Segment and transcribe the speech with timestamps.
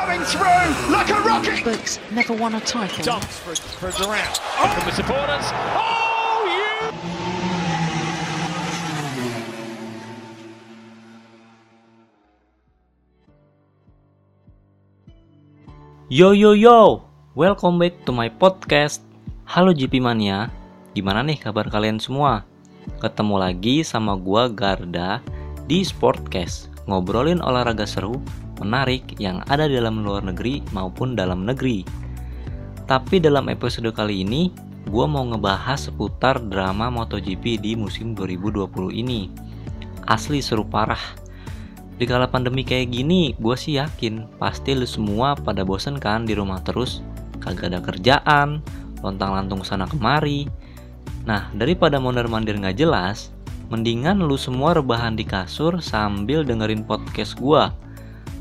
[0.00, 1.60] coming through like a rocket.
[1.60, 3.04] but never won a title.
[3.04, 4.32] Dunks for, for Durant.
[4.56, 5.46] From the supporters.
[5.76, 6.72] Oh, you!
[16.08, 17.04] Yo yo yo,
[17.36, 19.04] welcome back to my podcast.
[19.44, 20.48] Halo GP Mania,
[20.96, 22.48] gimana nih kabar kalian semua?
[23.04, 25.20] Ketemu lagi sama gua Garda
[25.68, 28.16] di Sportcast, ngobrolin olahraga seru,
[28.60, 31.82] menarik yang ada di dalam luar negeri maupun dalam negeri.
[32.84, 34.52] Tapi dalam episode kali ini,
[34.92, 39.32] gua mau ngebahas seputar drama MotoGP di musim 2020 ini.
[40.04, 41.00] Asli seru parah.
[42.00, 46.32] Di kala pandemi kayak gini, gue sih yakin pasti lu semua pada bosen kan di
[46.32, 47.04] rumah terus,
[47.44, 48.64] kagak ada kerjaan,
[49.04, 50.48] lontang-lantung sana kemari.
[51.28, 53.28] Nah, daripada mondar-mandir nggak jelas,
[53.68, 57.68] mendingan lu semua rebahan di kasur sambil dengerin podcast gua.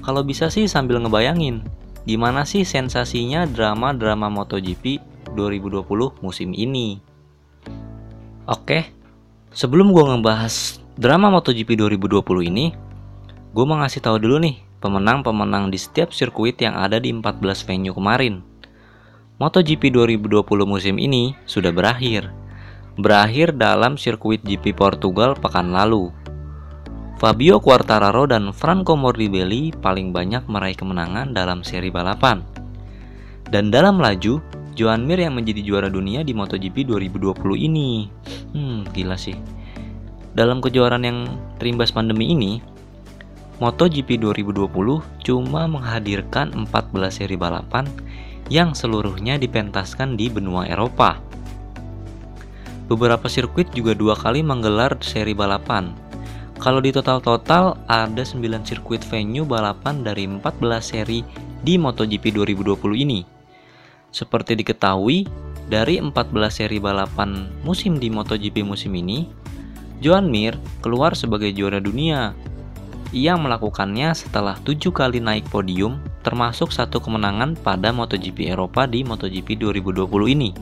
[0.09, 1.61] Kalau bisa sih sambil ngebayangin,
[2.01, 4.97] gimana sih sensasinya drama-drama MotoGP
[5.37, 5.85] 2020
[6.25, 6.97] musim ini.
[8.49, 8.89] Oke,
[9.53, 12.73] sebelum gua ngebahas drama MotoGP 2020 ini,
[13.53, 17.93] gue mau ngasih tahu dulu nih pemenang-pemenang di setiap sirkuit yang ada di 14 venue
[17.93, 18.41] kemarin.
[19.37, 22.33] MotoGP 2020 musim ini sudah berakhir.
[22.97, 26.09] Berakhir dalam sirkuit GP Portugal pekan lalu.
[27.19, 32.39] Fabio Quartararo dan Franco Morbidelli paling banyak meraih kemenangan dalam seri balapan.
[33.51, 34.39] Dan dalam laju,
[34.71, 38.07] Joan Mir yang menjadi juara dunia di MotoGP 2020 ini.
[38.55, 39.35] Hmm, gila sih.
[40.31, 41.19] Dalam kejuaraan yang
[41.59, 42.63] terimbas pandemi ini,
[43.59, 44.71] MotoGP 2020
[45.19, 46.71] cuma menghadirkan 14
[47.11, 47.83] seri balapan
[48.47, 51.19] yang seluruhnya dipentaskan di benua Eropa.
[52.87, 56.07] Beberapa sirkuit juga dua kali menggelar seri balapan.
[56.59, 61.23] Kalau di total-total ada 9 sirkuit venue balapan dari 14 seri
[61.63, 63.23] di MotoGP 2020 ini.
[64.11, 65.23] Seperti diketahui,
[65.71, 66.11] dari 14
[66.51, 69.23] seri balapan musim di MotoGP musim ini,
[70.03, 72.35] Joan Mir keluar sebagai juara dunia
[73.09, 79.57] ia melakukannya setelah tujuh kali naik podium, termasuk satu kemenangan pada MotoGP Eropa di MotoGP
[79.57, 80.53] 2020 ini.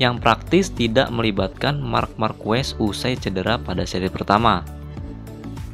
[0.00, 4.64] Yang praktis tidak melibatkan Marc Marquez usai cedera pada seri pertama.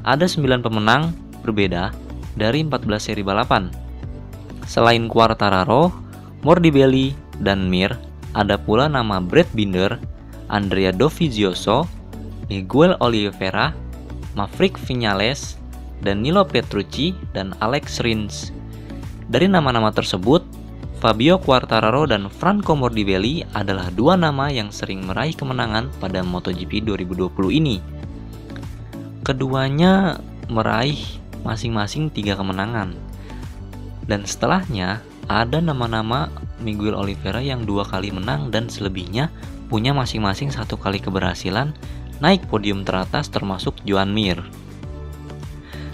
[0.02, 1.14] Ada 9 pemenang
[1.46, 1.94] berbeda
[2.34, 3.70] dari 14 seri balapan.
[4.66, 5.94] Selain Quartararo,
[6.42, 7.94] Morbidelli, dan Mir,
[8.34, 9.94] ada pula nama Brad Binder,
[10.50, 11.86] Andrea Dovizioso,
[12.50, 13.74] Miguel Oliveira,
[14.34, 15.54] Maverick Vinales,
[16.02, 18.50] Danilo Petrucci, dan Alex Rins.
[19.26, 20.45] Dari nama-nama tersebut,
[21.06, 27.30] Fabio Quartararo dan Franco Morbidelli adalah dua nama yang sering meraih kemenangan pada MotoGP 2020
[27.62, 27.78] ini.
[29.22, 30.18] Keduanya
[30.50, 30.98] meraih
[31.46, 32.98] masing-masing tiga kemenangan.
[34.02, 34.98] Dan setelahnya,
[35.30, 36.26] ada nama-nama
[36.58, 39.30] Miguel Oliveira yang dua kali menang dan selebihnya
[39.70, 41.70] punya masing-masing satu kali keberhasilan
[42.18, 44.42] naik podium teratas termasuk Joan Mir.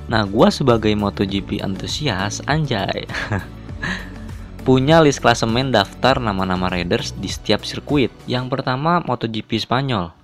[0.09, 3.05] Nah, gue sebagai MotoGP antusias, anjay,
[4.63, 8.15] punya list klasemen daftar nama-nama riders di setiap sirkuit.
[8.31, 10.15] Yang pertama MotoGP Spanyol,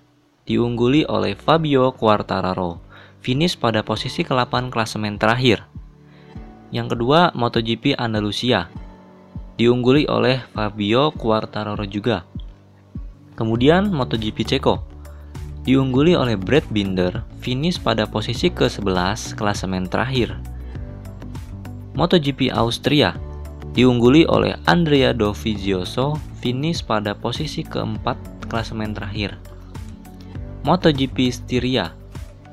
[0.47, 2.79] diungguli oleh Fabio Quartararo,
[3.19, 5.67] finish pada posisi ke-8 klasemen terakhir.
[6.71, 8.71] Yang kedua MotoGP Andalusia,
[9.59, 12.23] diungguli oleh Fabio Quartararo juga.
[13.35, 14.87] Kemudian MotoGP Ceko,
[15.67, 20.39] diungguli oleh Brad Binder, finish pada posisi ke-11 klasemen terakhir.
[21.99, 23.19] MotoGP Austria
[23.79, 28.19] diungguli oleh Andrea Dovizioso, finish pada posisi keempat
[28.51, 29.39] klasemen terakhir.
[30.67, 31.95] MotoGP Styria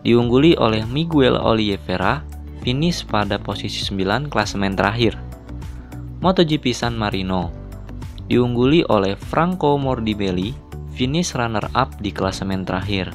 [0.06, 2.22] diungguli oleh Miguel Oliveira,
[2.62, 5.18] finish pada posisi 9 klasemen terakhir.
[6.22, 7.50] MotoGP San Marino
[8.30, 10.54] diungguli oleh Franco Morbidelli,
[10.94, 13.10] finish runner-up di klasemen terakhir.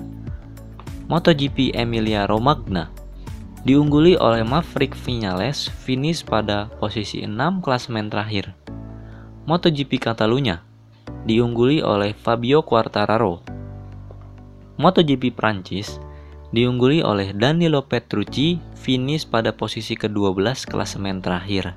[1.06, 2.90] MotoGP Emilia Romagna
[3.60, 8.56] diungguli oleh Maverick Vinales, finish pada posisi 6 klasemen terakhir.
[9.44, 10.64] MotoGP Catalunya
[11.28, 13.44] diungguli oleh Fabio Quartararo.
[14.80, 16.00] MotoGP Prancis
[16.56, 21.76] diungguli oleh Danilo Petrucci, finish pada posisi ke-12 klasemen terakhir.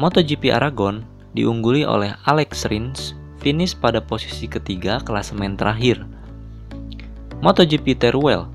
[0.00, 1.04] MotoGP Aragon
[1.36, 6.00] diungguli oleh Alex Rins, finish pada posisi ketiga klasemen terakhir.
[7.44, 8.53] MotoGP Teruel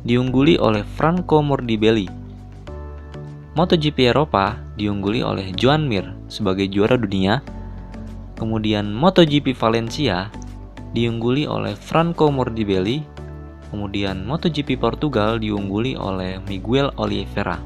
[0.00, 2.08] diungguli oleh Franco Morbidelli.
[3.58, 7.44] MotoGP Eropa diungguli oleh Joan Mir sebagai juara dunia.
[8.38, 10.32] Kemudian MotoGP Valencia
[10.96, 13.04] diungguli oleh Franco Morbidelli.
[13.68, 17.60] Kemudian MotoGP Portugal diungguli oleh Miguel Oliveira.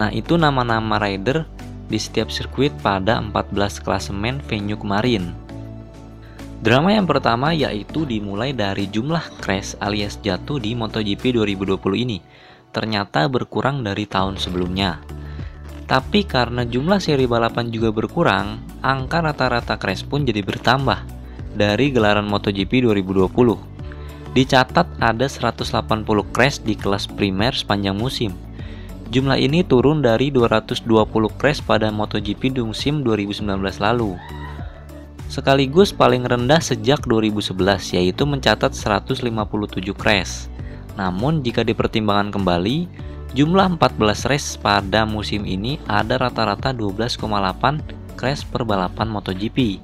[0.00, 1.44] Nah, itu nama-nama rider
[1.86, 5.41] di setiap sirkuit pada 14 klasemen venue kemarin.
[6.62, 11.74] Drama yang pertama yaitu dimulai dari jumlah crash alias jatuh di MotoGP 2020
[12.06, 12.22] ini.
[12.70, 15.02] Ternyata berkurang dari tahun sebelumnya.
[15.90, 21.02] Tapi karena jumlah seri balapan juga berkurang, angka rata-rata crash pun jadi bertambah
[21.58, 23.26] dari gelaran MotoGP 2020.
[24.30, 25.66] Dicatat ada 180
[26.30, 28.38] crash di kelas primer sepanjang musim.
[29.10, 30.86] Jumlah ini turun dari 220
[31.34, 33.50] crash pada MotoGP musim 2019
[33.82, 34.14] lalu.
[35.32, 39.32] Sekaligus paling rendah sejak 2011 yaitu mencatat 157
[39.96, 40.52] crash.
[41.00, 42.84] Namun jika dipertimbangkan kembali,
[43.32, 47.80] jumlah 14 race pada musim ini ada rata-rata 12,8
[48.12, 49.80] crash per balapan MotoGP.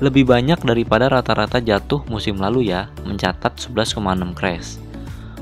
[0.00, 4.00] Lebih banyak daripada rata-rata jatuh musim lalu ya, mencatat 11,6
[4.32, 4.80] crash.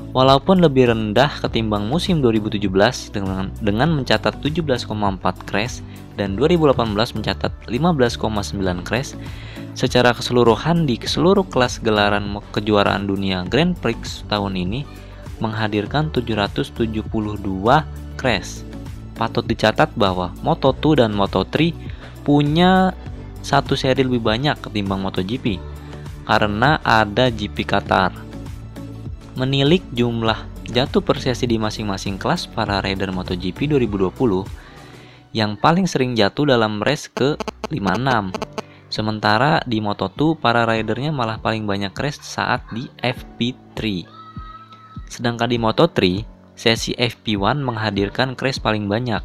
[0.09, 2.65] Walaupun lebih rendah ketimbang musim 2017
[3.13, 4.89] dengan, dengan mencatat 17,4
[5.45, 5.85] crash
[6.17, 9.13] dan 2018 mencatat 15,9 crash,
[9.77, 14.81] secara keseluruhan di seluruh kelas gelaran kejuaraan dunia Grand Prix tahun ini
[15.37, 16.73] menghadirkan 772
[18.17, 18.65] crash.
[19.13, 21.69] Patut dicatat bahwa Moto2 dan Moto3
[22.25, 22.97] punya
[23.45, 25.61] satu seri lebih banyak ketimbang MotoGP
[26.25, 28.28] karena ada GP Qatar
[29.39, 30.35] menilik jumlah
[30.67, 34.11] jatuh persesi di masing-masing kelas para rider MotoGP 2020
[35.31, 37.39] yang paling sering jatuh dalam race ke
[37.71, 38.35] 56.
[38.91, 44.03] Sementara di Moto2 para ridernya malah paling banyak crash saat di FP3.
[45.07, 46.25] Sedangkan di Moto3,
[46.59, 49.23] sesi FP1 menghadirkan crash paling banyak.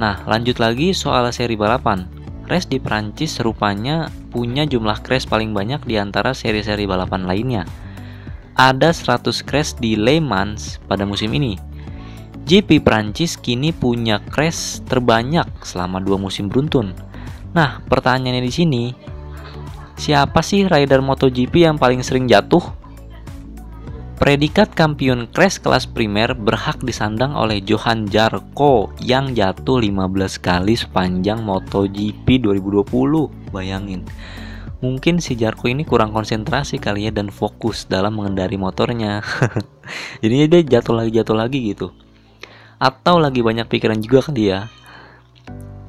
[0.00, 2.10] Nah, lanjut lagi soal seri balapan.
[2.48, 7.62] Race di Prancis rupanya punya jumlah crash paling banyak di antara seri-seri balapan lainnya
[8.60, 11.56] ada 100 crash di Le Mans pada musim ini.
[12.44, 16.92] GP Prancis kini punya crash terbanyak selama dua musim beruntun.
[17.56, 18.84] Nah, pertanyaannya di sini,
[19.96, 22.60] siapa sih rider MotoGP yang paling sering jatuh?
[24.20, 31.40] Predikat kampion crash kelas primer berhak disandang oleh Johan Jarko yang jatuh 15 kali sepanjang
[31.40, 32.92] MotoGP 2020.
[33.48, 34.04] Bayangin.
[34.80, 39.20] Mungkin si Jarko ini kurang konsentrasi kali ya dan fokus dalam mengendari motornya.
[40.24, 41.92] Jadinya dia jatuh lagi jatuh lagi gitu.
[42.80, 44.58] Atau lagi banyak pikiran juga kan dia.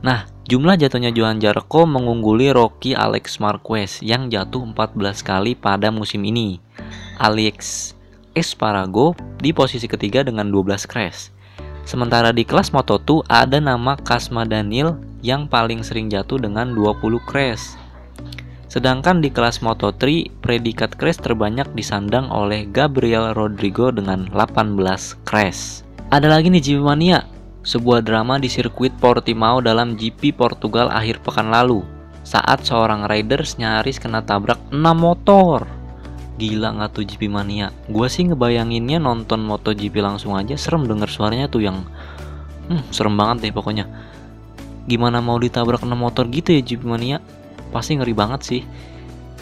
[0.03, 6.19] Nah, jumlah jatuhnya Johan Jarko mengungguli Rocky Alex Marquez yang jatuh 14 kali pada musim
[6.27, 6.59] ini.
[7.15, 7.95] Alex
[8.35, 11.31] Espargaro di posisi ketiga dengan 12 crash.
[11.87, 17.80] Sementara di kelas Moto2 ada nama Kasma Daniel yang paling sering jatuh dengan 20 crash.
[18.71, 24.79] Sedangkan di kelas Moto3, predikat crash terbanyak disandang oleh Gabriel Rodrigo dengan 18
[25.27, 25.83] crash.
[26.07, 27.27] Ada lagi nih GP Mania,
[27.67, 31.83] sebuah drama di sirkuit Portimao dalam GP Portugal akhir pekan lalu
[32.23, 35.67] saat seorang riders nyaris kena tabrak 6 motor.
[36.39, 37.75] Gila nggak tuh GP Mania?
[37.91, 41.83] Gua sih ngebayanginnya nonton MotoGP langsung aja serem denger suaranya tuh yang
[42.71, 43.83] hmm, serem banget deh pokoknya.
[44.87, 47.19] Gimana mau ditabrak 6 motor gitu ya GP Mania?
[47.71, 48.61] Pasti ngeri banget sih.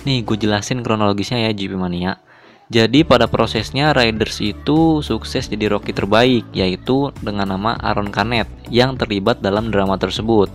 [0.05, 2.21] Nih gue jelasin kronologisnya ya GP Mania.
[2.69, 8.93] Jadi pada prosesnya Riders itu sukses jadi rookie terbaik yaitu dengan nama Aaron Canet yang
[8.93, 10.53] terlibat dalam drama tersebut.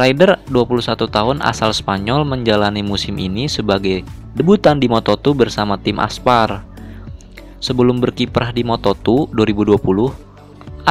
[0.00, 4.00] Rider 21 tahun asal Spanyol menjalani musim ini sebagai
[4.32, 6.64] debutan di Moto2 bersama tim Aspar.
[7.60, 10.29] Sebelum berkiprah di Moto2 2020,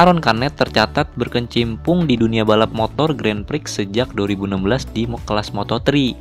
[0.00, 6.16] Aaron Canet tercatat berkecimpung di dunia balap motor Grand Prix sejak 2016 di kelas Moto3.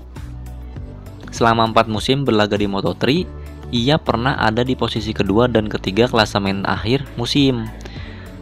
[1.32, 3.24] Selama 4 musim berlaga di Moto3,
[3.72, 7.72] ia pernah ada di posisi kedua dan ketiga klasemen akhir musim.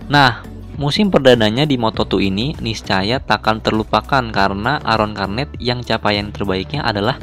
[0.09, 0.41] Nah,
[0.81, 7.21] musim perdananya di Moto2 ini niscaya takkan terlupakan karena Aaron Canet yang capaian terbaiknya adalah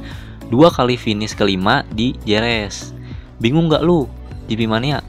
[0.55, 2.95] dua kali finish kelima di Jerez.
[3.43, 4.07] Bingung gak lu?
[4.47, 5.03] GP Mania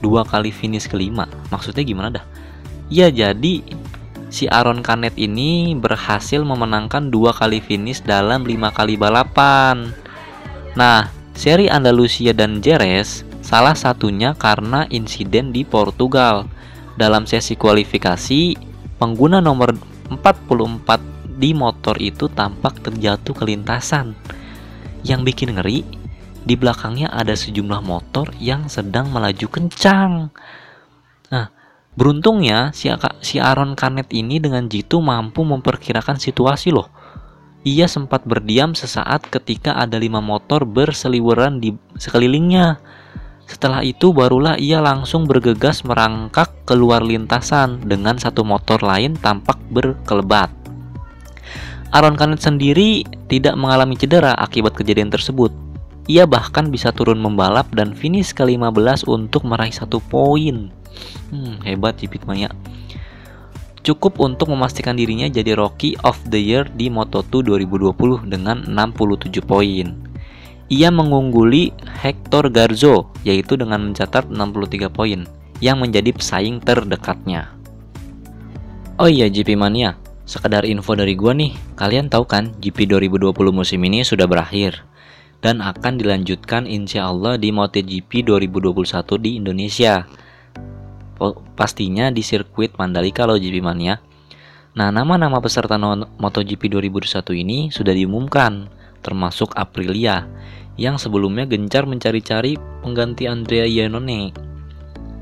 [0.00, 1.26] dua kali finish kelima.
[1.50, 2.24] Maksudnya gimana dah?
[2.88, 3.60] Ya jadi
[4.28, 9.92] si Aaron Canet ini berhasil memenangkan dua kali finish dalam lima kali balapan.
[10.76, 16.48] Nah seri Andalusia dan Jerez salah satunya karena insiden di Portugal.
[16.98, 18.58] Dalam sesi kualifikasi
[18.98, 19.70] pengguna nomor
[20.10, 24.18] 44 di motor itu tampak terjatuh ke lintasan.
[25.06, 25.86] Yang bikin ngeri
[26.48, 30.32] di belakangnya ada sejumlah motor yang sedang melaju kencang.
[31.28, 31.52] Nah,
[31.92, 32.88] beruntungnya si,
[33.20, 36.88] si Aaron Canet ini dengan jitu mampu memperkirakan situasi loh.
[37.68, 42.80] Ia sempat berdiam sesaat ketika ada lima motor berseliweran di sekelilingnya.
[43.44, 50.48] Setelah itu barulah ia langsung bergegas merangkak keluar lintasan dengan satu motor lain tampak berkelebat.
[51.92, 55.67] Aaron Canet sendiri tidak mengalami cedera akibat kejadian tersebut.
[56.08, 60.72] Ia bahkan bisa turun membalap dan finish ke-15 untuk meraih satu poin.
[61.28, 62.48] Hmm, hebat Jipit Maya.
[63.84, 69.92] Cukup untuk memastikan dirinya jadi Rookie of the Year di Moto2 2020 dengan 67 poin.
[70.72, 75.28] Ia mengungguli Hector Garzo yaitu dengan mencatat 63 poin
[75.60, 77.52] yang menjadi pesaing terdekatnya.
[78.96, 83.80] Oh iya GP Mania, sekedar info dari gua nih, kalian tahu kan GP 2020 musim
[83.84, 84.88] ini sudah berakhir
[85.38, 90.02] dan akan dilanjutkan insya Allah di MotoGP 2021 di Indonesia.
[91.58, 93.98] Pastinya di sirkuit Mandalika loh GP Mania.
[94.78, 98.70] Nah, nama-nama peserta MotoGP 2021 ini sudah diumumkan,
[99.02, 100.26] termasuk Aprilia
[100.78, 102.54] yang sebelumnya gencar mencari-cari
[102.86, 104.30] pengganti Andrea Iannone.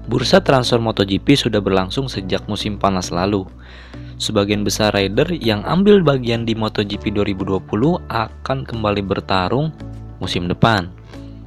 [0.07, 3.49] Bursa transfer MotoGP sudah berlangsung sejak musim panas lalu.
[4.21, 7.59] Sebagian besar rider yang ambil bagian di MotoGP 2020
[8.09, 9.73] akan kembali bertarung
[10.19, 10.89] musim depan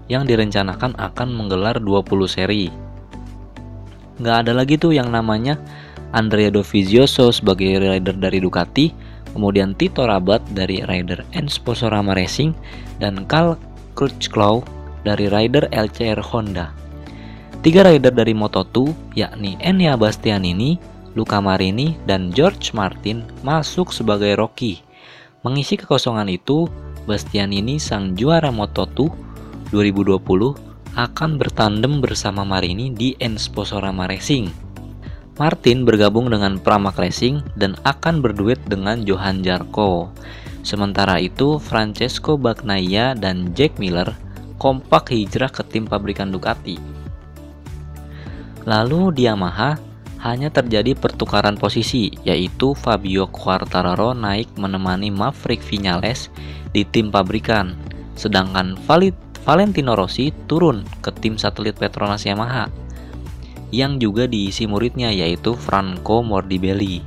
[0.10, 2.68] yang direncanakan akan menggelar 20 seri.
[4.20, 5.56] Nggak ada lagi tuh yang namanya
[6.12, 8.92] Andrea Dovizioso sebagai rider dari Ducati,
[9.32, 12.52] kemudian Tito Rabat dari rider Ensporama Racing,
[12.98, 13.56] dan Carl
[13.94, 14.66] Crutchlow
[15.06, 16.74] dari rider LCR Honda.
[17.60, 18.78] Tiga rider dari Moto2
[19.20, 20.80] yakni Enya Bastianini,
[21.14, 24.80] Luca Marini, dan George Martin masuk sebagai rookie.
[25.44, 26.68] Mengisi kekosongan itu,
[27.10, 29.10] Bastianini sang juara Moto2
[29.74, 30.22] 2020
[30.94, 34.54] akan bertandem bersama Marini di Ensporama Racing.
[35.42, 40.14] Martin bergabung dengan Pramac Racing dan akan berduet dengan Johan Jarko.
[40.62, 44.14] Sementara itu, Francesco Bagnaia dan Jack Miller
[44.62, 46.78] kompak hijrah ke tim pabrikan Ducati.
[48.70, 49.89] Lalu di Yamaha
[50.20, 56.28] hanya terjadi pertukaran posisi, yaitu Fabio Quartararo naik menemani Maverick Vinales
[56.76, 57.80] di tim pabrikan,
[58.20, 58.76] sedangkan
[59.48, 62.68] Valentino Rossi turun ke tim satelit Petronas Yamaha,
[63.72, 67.00] yang juga diisi muridnya yaitu Franco Morbidelli.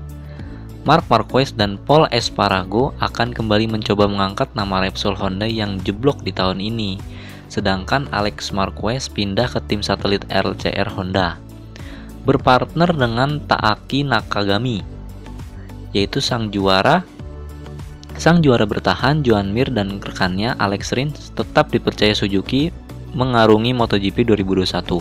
[0.83, 6.35] Mark Marquez dan Paul Espargaro akan kembali mencoba mengangkat nama Repsol Honda yang jeblok di
[6.35, 6.99] tahun ini.
[7.47, 11.39] Sedangkan Alex Marquez pindah ke tim satelit LCR Honda.
[12.23, 14.83] Berpartner dengan Taaki Nakagami,
[15.91, 17.03] yaitu sang juara
[18.13, 22.69] Sang juara bertahan Joan Mir dan rekannya Alex Rins tetap dipercaya Suzuki
[23.17, 25.01] mengarungi MotoGP 2021.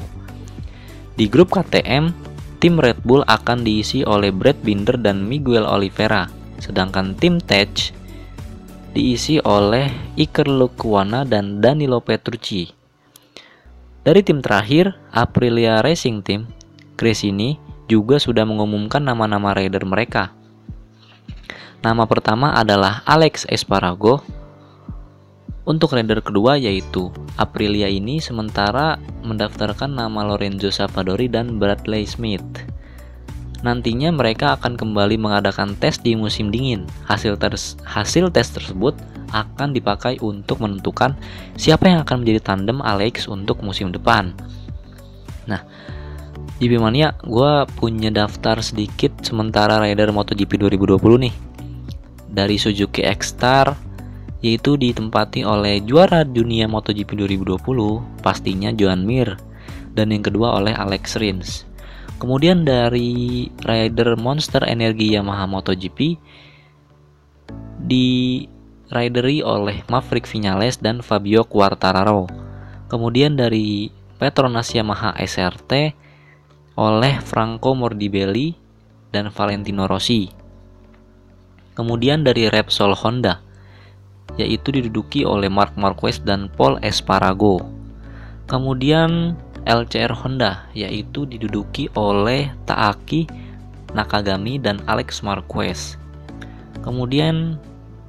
[1.19, 2.15] Di grup KTM,
[2.63, 6.31] tim Red Bull akan diisi oleh Brad Binder dan Miguel Oliveira,
[6.63, 7.91] sedangkan tim Tech
[8.91, 9.87] diisi oleh
[10.19, 12.67] Iker Lecuona dan Danilo Petrucci.
[14.01, 16.49] Dari tim terakhir, Aprilia Racing Team,
[17.01, 17.57] Gresini
[17.89, 20.29] juga sudah mengumumkan nama-nama rider mereka.
[21.81, 24.21] Nama pertama adalah Alex Espargaro.
[25.65, 27.09] Untuk rider kedua yaitu
[27.41, 32.45] Aprilia ini sementara mendaftarkan nama Lorenzo Savadori dan Bradley Smith.
[33.65, 36.85] Nantinya mereka akan kembali mengadakan tes di musim dingin.
[37.09, 38.93] Hasil tes, hasil tes tersebut
[39.33, 41.17] akan dipakai untuk menentukan
[41.57, 44.37] siapa yang akan menjadi tandem Alex untuk musim depan.
[45.49, 45.65] Nah,
[46.61, 51.33] di Bimania gue punya daftar sedikit sementara rider MotoGP 2020 nih.
[52.29, 53.73] Dari Suzuki X-Star,
[54.45, 59.41] yaitu ditempati oleh juara dunia MotoGP 2020 pastinya Joan Mir
[59.97, 61.65] dan yang kedua oleh Alex Rins.
[62.21, 66.21] Kemudian dari rider Monster Energi Yamaha MotoGP
[67.81, 68.45] di
[68.93, 72.29] rideri oleh Maverick Vinales dan Fabio Quartararo.
[72.85, 73.89] Kemudian dari
[74.21, 75.97] Petronas Yamaha SRT
[76.79, 78.55] oleh Franco Morbidelli
[79.11, 80.31] dan Valentino Rossi.
[81.75, 83.43] Kemudian dari Repsol Honda
[84.39, 87.67] yaitu diduduki oleh Mark Marquez dan Paul Espargaro.
[88.47, 89.35] Kemudian
[89.67, 93.27] LCR Honda yaitu diduduki oleh Taaki
[93.91, 95.99] Nakagami dan Alex Marquez.
[96.79, 97.59] Kemudian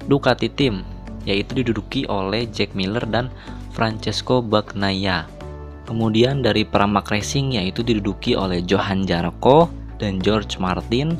[0.07, 0.87] Ducati Team
[1.27, 3.27] yaitu diduduki oleh Jack Miller dan
[3.71, 5.27] Francesco Bagnaia.
[5.83, 9.67] Kemudian dari Pramac Racing yaitu diduduki oleh Johan Zarco
[9.99, 11.19] dan George Martin.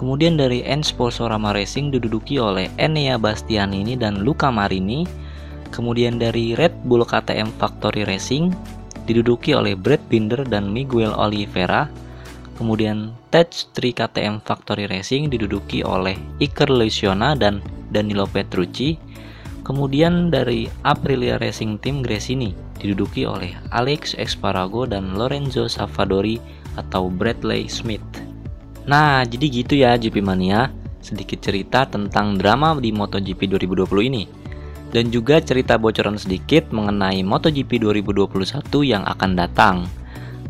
[0.00, 5.04] Kemudian dari Ensporama Racing diduduki oleh Enea Bastianini dan Luca Marini.
[5.68, 8.56] Kemudian dari Red Bull KTM Factory Racing
[9.04, 11.92] diduduki oleh Brad Binder dan Miguel Oliveira.
[12.56, 17.60] Kemudian Tech 3 KTM Factory Racing diduduki oleh Iker Lencioni dan
[17.92, 18.96] Danilo Petrucci.
[19.68, 26.38] Kemudian dari Aprilia Racing Team Gresini diduduki oleh Alex Espargaro dan Lorenzo Savadori
[26.78, 28.02] atau Bradley Smith.
[28.88, 30.72] Nah, jadi gitu ya GP Mania,
[31.04, 34.24] sedikit cerita tentang drama di MotoGP 2020 ini.
[34.88, 39.76] Dan juga cerita bocoran sedikit mengenai MotoGP 2021 yang akan datang.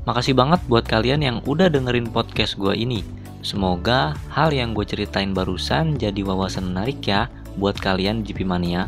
[0.07, 3.03] Makasih banget buat kalian yang udah dengerin podcast gue ini.
[3.43, 7.27] Semoga hal yang gue ceritain barusan jadi wawasan menarik ya
[7.59, 8.87] buat kalian GP Mania.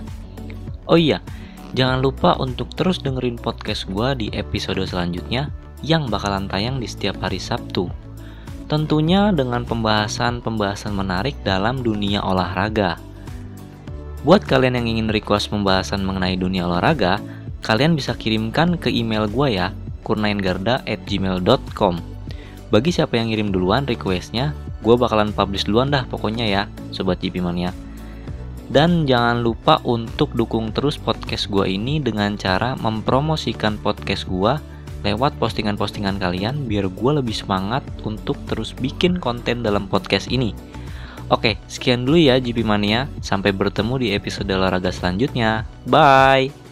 [0.87, 1.19] Oh iya,
[1.73, 5.51] jangan lupa untuk terus dengerin podcast gue di episode selanjutnya
[5.81, 7.89] yang bakalan tayang di setiap hari Sabtu.
[8.71, 13.03] Tentunya dengan pembahasan-pembahasan menarik dalam dunia olahraga.
[14.23, 17.19] Buat kalian yang ingin request pembahasan mengenai dunia olahraga,
[17.65, 19.75] kalian bisa kirimkan ke email gue ya,
[20.07, 21.95] kurnaingarda@gmail.com.
[22.71, 26.63] Bagi siapa yang ngirim duluan requestnya, gue bakalan publish duluan dah pokoknya ya,
[26.95, 27.75] Sobat GP Mania.
[28.71, 30.95] Dan jangan lupa untuk dukung terus
[31.31, 34.51] podcast gue ini dengan cara mempromosikan podcast gue
[35.07, 40.59] lewat postingan-postingan kalian biar gue lebih semangat untuk terus bikin konten dalam podcast ini.
[41.31, 43.07] Oke, sekian dulu ya GP Mania.
[43.23, 45.71] Sampai bertemu di episode olahraga selanjutnya.
[45.87, 46.70] Bye!